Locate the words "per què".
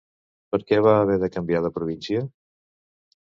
0.53-0.79